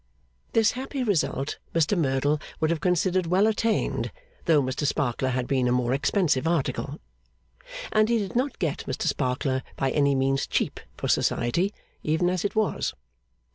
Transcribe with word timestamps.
This 0.53 0.71
happy 0.71 1.03
result 1.03 1.59
Mr 1.75 1.95
Merdle 1.95 2.41
would 2.59 2.71
have 2.71 2.81
considered 2.81 3.27
well 3.27 3.45
attained, 3.45 4.11
though 4.45 4.59
Mr 4.59 4.87
Sparkler 4.87 5.29
had 5.29 5.45
been 5.47 5.67
a 5.67 5.71
more 5.71 5.93
expensive 5.93 6.47
article. 6.47 6.99
And 7.91 8.09
he 8.09 8.17
did 8.17 8.35
not 8.35 8.57
get 8.57 8.83
Mr 8.87 9.03
Sparkler 9.03 9.61
by 9.75 9.91
any 9.91 10.15
means 10.15 10.47
cheap 10.47 10.79
for 10.97 11.07
Society, 11.07 11.71
even 12.01 12.31
as 12.31 12.43
it 12.43 12.55
was. 12.55 12.95